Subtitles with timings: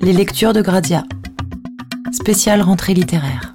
[0.00, 1.02] Les lectures de Gradia.
[2.12, 3.52] Spéciale rentrée littéraire.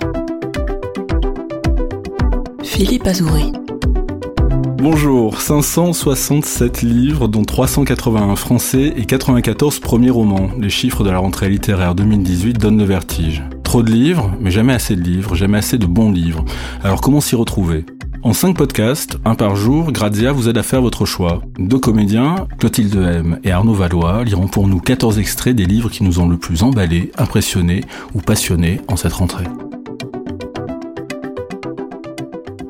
[2.61, 3.53] Philippe Azouri.
[4.77, 10.49] Bonjour, 567 livres, dont 381 français et 94 premiers romans.
[10.59, 13.43] Les chiffres de la rentrée littéraire 2018 donnent le vertige.
[13.63, 16.43] Trop de livres, mais jamais assez de livres, jamais assez de bons livres.
[16.83, 17.85] Alors comment s'y retrouver?
[18.23, 21.41] En 5 podcasts, un par jour, Grazia vous aide à faire votre choix.
[21.59, 26.03] Deux comédiens, Clotilde M et Arnaud Valois, liront pour nous 14 extraits des livres qui
[26.03, 27.81] nous ont le plus emballés, impressionnés
[28.13, 29.47] ou passionnés en cette rentrée.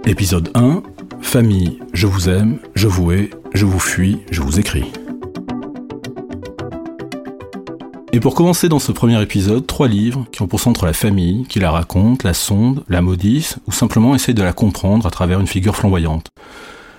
[0.05, 0.81] Épisode 1
[1.21, 4.91] Famille, je vous aime, je vous hais, je vous fuis, je vous écris.
[8.15, 11.47] Et pour commencer dans ce premier épisode, trois livres qui ont pour centre la famille,
[11.49, 15.39] qui la racontent, la sondent, la maudissent, ou simplement essayent de la comprendre à travers
[15.39, 16.29] une figure flamboyante.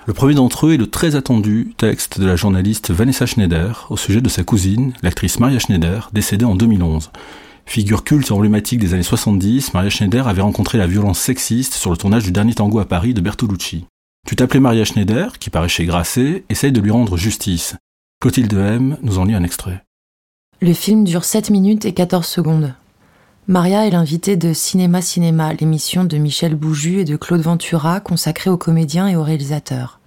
[0.06, 3.96] Le premier d'entre eux est le très attendu texte de la journaliste Vanessa Schneider au
[3.96, 7.12] sujet de sa cousine, l'actrice Maria Schneider, décédée en 2011.
[7.64, 11.92] Figure culte et emblématique des années 70, Maria Schneider avait rencontré la violence sexiste sur
[11.92, 13.86] le tournage du dernier tango à Paris de Bertolucci.
[14.26, 17.76] Tu t'appelais Maria Schneider, qui paraît chez Grasset, essaye de lui rendre justice.
[18.20, 19.84] Clotilde M nous en lit un extrait.
[20.64, 22.72] Le film dure 7 minutes et 14 secondes.
[23.48, 28.48] Maria est l'invitée de Cinéma Cinéma, l'émission de Michel Bouju et de Claude Ventura consacrée
[28.48, 30.00] aux comédiens et aux réalisateurs.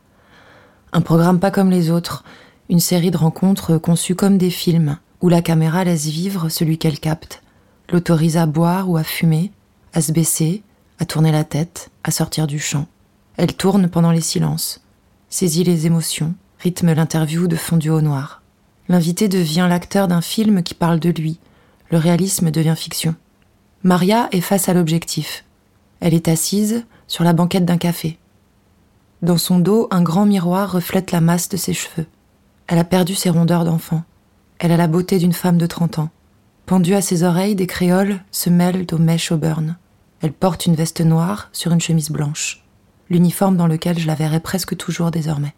[0.94, 2.24] Un programme pas comme les autres,
[2.70, 7.00] une série de rencontres conçues comme des films, où la caméra laisse vivre celui qu'elle
[7.00, 7.44] capte,
[7.92, 9.52] l'autorise à boire ou à fumer,
[9.94, 10.64] à se baisser,
[10.98, 12.88] à tourner la tête, à sortir du champ.
[13.36, 14.82] Elle tourne pendant les silences,
[15.30, 18.42] saisit les émotions, rythme l'interview de fondu au noir.
[18.90, 21.40] L'invité devient l'acteur d'un film qui parle de lui.
[21.92, 23.16] Le réalisme devient fiction.
[23.84, 25.44] Maria est face à l'objectif.
[26.00, 28.18] Elle est assise sur la banquette d'un café.
[29.22, 32.06] Dans son dos, un grand miroir reflète la masse de ses cheveux.
[32.68, 34.04] Elle a perdu ses rondeurs d'enfant.
[34.60, 36.10] Elle a la beauté d'une femme de 30 ans.
[36.66, 39.78] Pendue à ses oreilles, des créoles se mêlent aux mèches au burn.
[40.22, 42.64] Elle porte une veste noire sur une chemise blanche,
[43.10, 45.54] l'uniforme dans lequel je la verrai presque toujours désormais.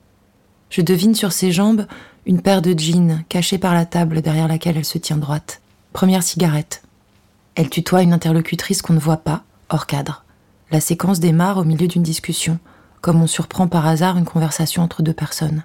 [0.70, 1.86] Je devine sur ses jambes
[2.26, 5.62] une paire de jeans cachée par la table derrière laquelle elle se tient droite.
[5.94, 6.84] Première cigarette.
[7.56, 10.24] Elle tutoie une interlocutrice qu'on ne voit pas, hors cadre.
[10.72, 12.60] La séquence démarre au milieu d'une discussion,
[13.02, 15.64] comme on surprend par hasard une conversation entre deux personnes.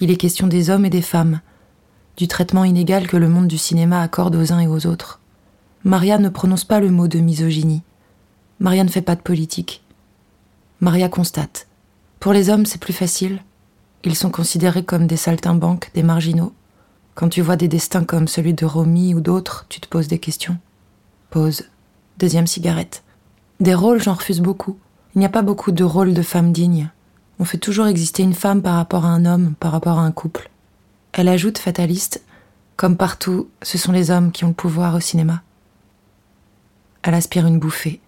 [0.00, 1.40] Il est question des hommes et des femmes,
[2.18, 5.20] du traitement inégal que le monde du cinéma accorde aux uns et aux autres.
[5.84, 7.82] Maria ne prononce pas le mot de misogynie.
[8.60, 9.82] Maria ne fait pas de politique.
[10.80, 11.66] Maria constate.
[12.20, 13.40] Pour les hommes, c'est plus facile.
[14.06, 16.52] Ils sont considérés comme des saltimbanques, des marginaux.
[17.16, 20.20] Quand tu vois des destins comme celui de Romy ou d'autres, tu te poses des
[20.20, 20.58] questions.
[21.28, 21.64] Pause.
[22.16, 23.02] Deuxième cigarette.
[23.58, 24.78] Des rôles, j'en refuse beaucoup.
[25.14, 26.88] Il n'y a pas beaucoup de rôles de femmes dignes.
[27.40, 30.12] On fait toujours exister une femme par rapport à un homme, par rapport à un
[30.12, 30.50] couple.
[31.12, 32.22] Elle ajoute, fataliste,
[32.76, 35.42] comme partout, ce sont les hommes qui ont le pouvoir au cinéma.
[37.02, 38.00] Elle aspire une bouffée.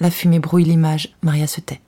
[0.00, 1.80] La fumée brouille l'image, Maria se tait.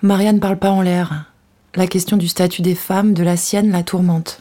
[0.00, 1.29] Maria ne parle pas en l'air,
[1.76, 4.40] la question du statut des femmes, de la sienne, la tourmente.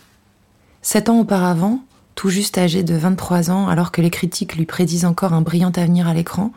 [0.81, 1.81] Sept ans auparavant,
[2.16, 5.72] tout juste âgée de 23 ans, alors que les critiques lui prédisent encore un brillant
[5.75, 6.51] avenir à l'écran,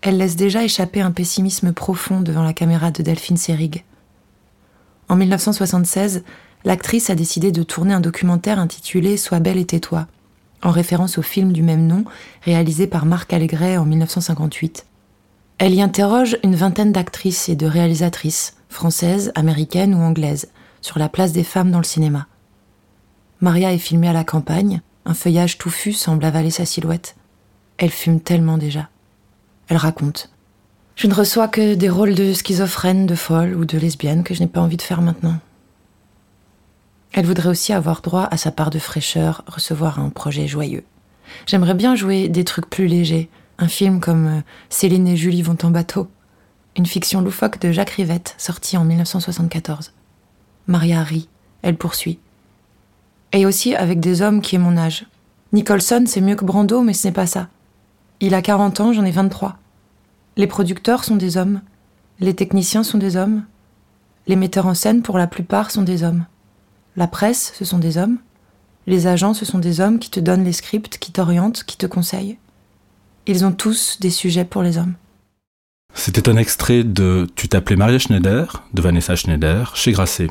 [0.00, 3.84] elle laisse déjà échapper un pessimisme profond devant la caméra de Delphine Seyrig.
[5.08, 6.24] En 1976,
[6.64, 10.06] l'actrice a décidé de tourner un documentaire intitulé Sois belle et tais-toi,
[10.62, 12.04] en référence au film du même nom
[12.42, 14.86] réalisé par Marc Allégret en 1958.
[15.58, 20.48] Elle y interroge une vingtaine d'actrices et de réalisatrices, française, américaine ou anglaise,
[20.80, 22.26] sur la place des femmes dans le cinéma.
[23.40, 27.16] Maria est filmée à la campagne, un feuillage touffu semble avaler sa silhouette.
[27.78, 28.88] Elle fume tellement déjà.
[29.68, 30.30] Elle raconte.
[30.96, 34.40] Je ne reçois que des rôles de schizophrène, de folle ou de lesbienne que je
[34.40, 35.38] n'ai pas envie de faire maintenant.
[37.12, 40.84] Elle voudrait aussi avoir droit à sa part de fraîcheur, recevoir un projet joyeux.
[41.46, 45.56] J'aimerais bien jouer des trucs plus légers, un film comme euh, Céline et Julie vont
[45.62, 46.08] en bateau,
[46.76, 49.92] une fiction loufoque de Jacques Rivette, sortie en 1974.
[50.66, 51.28] Maria rit,
[51.62, 52.18] elle poursuit.
[53.32, 55.06] Et aussi avec des hommes qui aient mon âge.
[55.52, 57.48] Nicholson, c'est mieux que Brando, mais ce n'est pas ça.
[58.20, 59.56] Il a 40 ans, j'en ai 23.
[60.36, 61.60] Les producteurs sont des hommes.
[62.20, 63.44] Les techniciens sont des hommes.
[64.26, 66.24] Les metteurs en scène, pour la plupart, sont des hommes.
[66.96, 68.18] La presse, ce sont des hommes.
[68.86, 71.86] Les agents, ce sont des hommes qui te donnent les scripts, qui t'orientent, qui te
[71.86, 72.38] conseillent.
[73.26, 74.94] Ils ont tous des sujets pour les hommes.
[75.94, 80.28] C'était un extrait de Tu t'appelais Maria Schneider, de Vanessa Schneider, chez Grasset.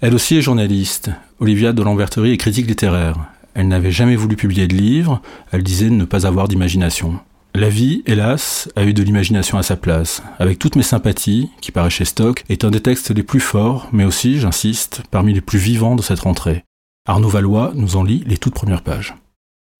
[0.00, 1.10] Elle aussi est journaliste.
[1.38, 3.16] Olivia de Lamberterie est critique littéraire.
[3.54, 5.20] Elle n'avait jamais voulu publier de livre,
[5.52, 7.20] elle disait ne pas avoir d'imagination.
[7.54, 10.22] La vie, hélas, a eu de l'imagination à sa place.
[10.38, 13.88] Avec toutes mes sympathies, qui paraît chez Stock, est un des textes les plus forts,
[13.92, 16.64] mais aussi, j'insiste, parmi les plus vivants de cette rentrée.
[17.06, 19.16] Arnaud Valois nous en lit les toutes premières pages.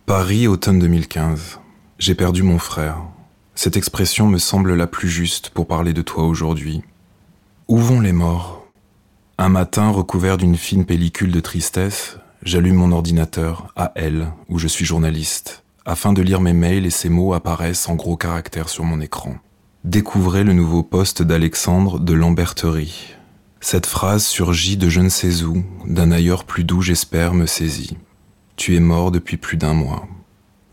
[0.05, 1.61] Paris, automne 2015.
[1.99, 3.05] J'ai perdu mon frère.
[3.63, 6.81] Cette expression me semble la plus juste pour parler de toi aujourd'hui.
[7.69, 8.67] Où vont les morts?
[9.37, 14.67] Un matin, recouvert d'une fine pellicule de tristesse, j'allume mon ordinateur, à L, où je
[14.67, 18.85] suis journaliste, afin de lire mes mails et ces mots apparaissent en gros caractères sur
[18.85, 19.37] mon écran.
[19.85, 23.15] Découvrez le nouveau poste d'Alexandre de Lamberterie.
[23.61, 27.99] Cette phrase surgit de je ne sais où, d'un ailleurs plus doux j'espère me saisit.
[28.57, 30.09] Tu es mort depuis plus d'un mois.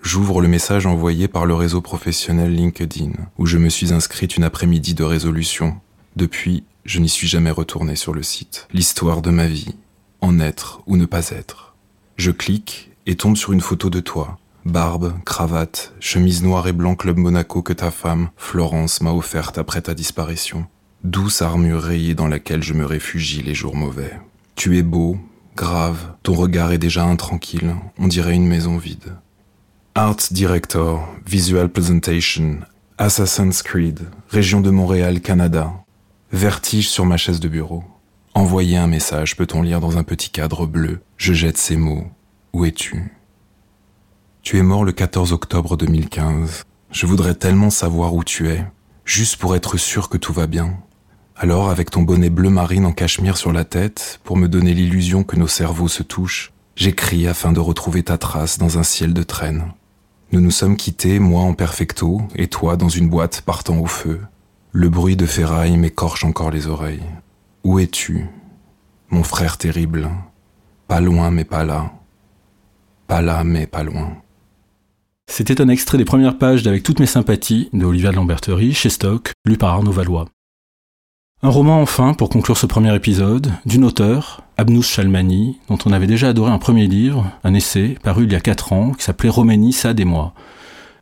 [0.08, 4.46] J'ouvre le message envoyé par le réseau professionnel LinkedIn, où je me suis inscrite une
[4.46, 5.82] après-midi de résolution.
[6.16, 8.70] Depuis, je n'y suis jamais retourné sur le site.
[8.72, 9.76] L'histoire de ma vie,
[10.22, 11.76] en être ou ne pas être.
[12.16, 16.96] Je clique et tombe sur une photo de toi, barbe, cravate, chemise noire et blanc
[16.96, 20.68] Club Monaco que ta femme, Florence, m'a offerte après ta disparition.
[21.04, 24.18] Douce armure rayée dans laquelle je me réfugie les jours mauvais.
[24.56, 25.18] Tu es beau,
[25.58, 29.18] grave, ton regard est déjà intranquille, on dirait une maison vide.
[30.00, 32.60] Art Director, Visual Presentation,
[33.00, 35.74] Assassin's Creed, région de Montréal, Canada.
[36.32, 37.84] Vertige sur ma chaise de bureau.
[38.36, 41.00] Envoyer un message, peut-on lire dans un petit cadre bleu?
[41.18, 42.06] Je jette ces mots.
[42.54, 43.12] Où es-tu?
[44.44, 46.62] Tu es mort le 14 octobre 2015.
[46.92, 48.64] Je voudrais tellement savoir où tu es,
[49.04, 50.78] juste pour être sûr que tout va bien.
[51.36, 55.24] Alors, avec ton bonnet bleu marine en cachemire sur la tête, pour me donner l'illusion
[55.24, 59.24] que nos cerveaux se touchent, j'écris afin de retrouver ta trace dans un ciel de
[59.24, 59.74] traîne.
[60.34, 64.20] Nous nous sommes quittés, moi en perfecto, et toi dans une boîte partant au feu.
[64.74, 67.04] Le bruit de ferraille m'écorche encore les oreilles.
[67.64, 68.26] Où es-tu
[69.10, 70.10] Mon frère terrible?
[70.90, 71.94] Pas loin mais pas là.
[73.08, 74.18] Pas là mais pas loin.
[75.30, 78.90] C'était un extrait des premières pages d'Avec toutes mes sympathies de Olivia de Lamberterie chez
[78.90, 80.26] Stock, lu par Arnaud Valois.
[81.42, 86.08] Un roman enfin, pour conclure ce premier épisode, d'une auteure, Abnous Chalmani, dont on avait
[86.08, 89.30] déjà adoré un premier livre, un essai, paru il y a quatre ans, qui s'appelait
[89.30, 90.34] Roménie, Sade et moi.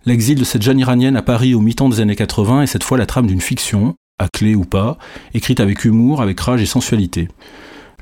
[0.06, 2.98] L'exil de cette jeune iranienne à Paris au mi-temps des années 80 est cette fois
[2.98, 4.98] la trame d'une fiction, à clé ou pas,
[5.34, 7.30] écrite avec humour, avec rage et sensualité.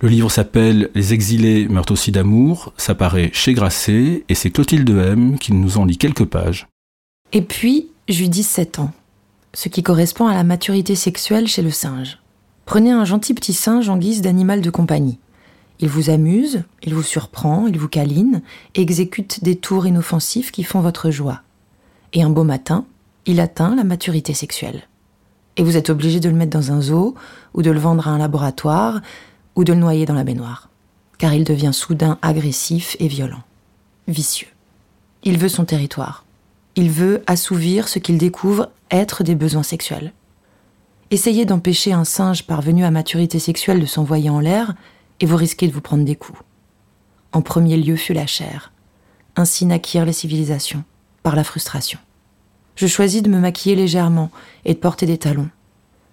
[0.02, 4.90] Le livre s'appelle Les exilés meurent aussi d'amour, ça paraît chez Grasset, et c'est Clotilde
[4.90, 6.68] M qui nous en lit quelques pages.
[7.32, 8.92] Et puis, j'eus 17 ans,
[9.54, 12.18] ce qui correspond à la maturité sexuelle chez le singe.
[12.66, 15.20] Prenez un gentil petit singe en guise d'animal de compagnie.
[15.80, 18.42] Il vous amuse, il vous surprend, il vous câline,
[18.76, 21.42] exécute des tours inoffensifs qui font votre joie.
[22.14, 22.86] Et un beau matin,
[23.26, 24.84] il atteint la maturité sexuelle.
[25.58, 27.16] Et vous êtes obligé de le mettre dans un zoo,
[27.54, 29.02] ou de le vendre à un laboratoire,
[29.56, 30.70] ou de le noyer dans la baignoire,
[31.18, 33.44] car il devient soudain agressif et violent,
[34.08, 34.48] vicieux.
[35.24, 36.26] Il veut son territoire.
[36.76, 40.12] Il veut assouvir ce qu'il découvre être des besoins sexuels.
[41.12, 44.74] Essayez d'empêcher un singe parvenu à maturité sexuelle de s'envoyer en l'air,
[45.24, 46.38] et vous risquez de vous prendre des coups.
[47.32, 48.74] En premier lieu fut la chair.
[49.38, 50.84] Ainsi naquirent les civilisations,
[51.24, 51.98] par la frustration.
[52.76, 54.32] Je choisis de me maquiller légèrement
[54.66, 55.50] et de porter des talons.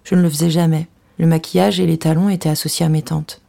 [0.05, 0.87] Je ne le faisais jamais,
[1.19, 3.41] le maquillage et les talons étaient associés à mes tantes.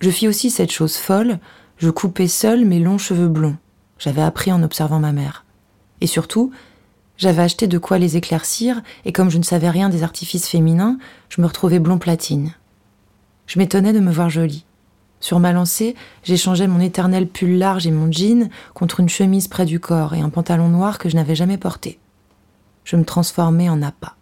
[0.00, 1.38] Je fis aussi cette chose folle,
[1.78, 3.56] je coupais seule mes longs cheveux blonds.
[4.00, 5.44] J'avais appris en observant ma mère.
[6.00, 6.50] Et surtout,
[7.18, 10.98] j'avais acheté de quoi les éclaircir, et comme je ne savais rien des artifices féminins,
[11.28, 12.52] je me retrouvais blond platine.
[13.46, 14.64] Je m'étonnais de me voir jolie.
[15.24, 19.64] Sur ma lancée, j'échangeais mon éternel pull large et mon jean contre une chemise près
[19.64, 21.98] du corps et un pantalon noir que je n'avais jamais porté.
[22.84, 24.16] Je me transformais en appât.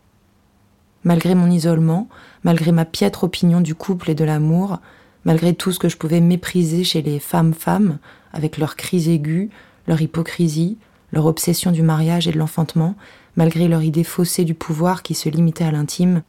[1.02, 2.08] Malgré mon isolement,
[2.44, 4.78] malgré ma piètre opinion du couple et de l'amour,
[5.24, 7.98] malgré tout ce que je pouvais mépriser chez les femmes-femmes,
[8.32, 9.50] avec leurs cris aigus,
[9.88, 10.78] leur hypocrisie,
[11.10, 12.94] leur obsession du mariage et de l'enfantement,
[13.34, 16.22] malgré leur idée faussée du pouvoir qui se limitait à l'intime,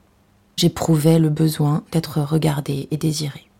[0.57, 3.51] j'éprouvais le besoin d'être regardée et désirée.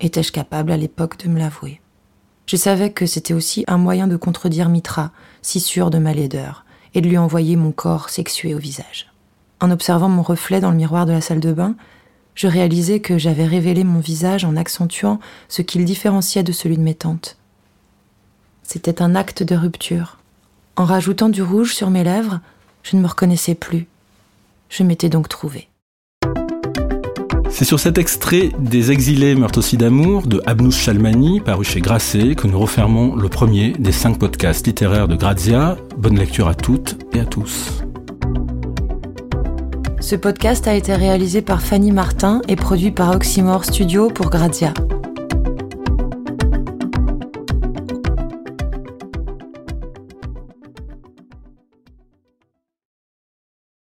[0.00, 1.80] Étais-je capable à l'époque de me l'avouer?
[2.46, 5.10] Je savais que c'était aussi un moyen de contredire Mitra,
[5.42, 6.64] si sûr de ma laideur,
[6.94, 9.12] et de lui envoyer mon corps sexué au visage.
[9.60, 11.74] En observant mon reflet dans le miroir de la salle de bain,
[12.36, 16.82] je réalisais que j'avais révélé mon visage en accentuant ce qu'il différenciait de celui de
[16.82, 17.36] mes tantes.
[18.62, 20.18] C'était un acte de rupture.
[20.76, 22.40] En rajoutant du rouge sur mes lèvres,
[22.84, 23.88] je ne me reconnaissais plus.
[24.68, 25.68] Je m'étais donc trouvée.
[27.58, 32.36] C'est sur cet extrait des Exilés meurent aussi d'amour de Abnous Chalmani, paru chez Grasset,
[32.36, 35.76] que nous refermons le premier des cinq podcasts littéraires de Grazia.
[35.96, 37.82] Bonne lecture à toutes et à tous.
[39.98, 44.72] Ce podcast a été réalisé par Fanny Martin et produit par Oxymore Studio pour Grazia.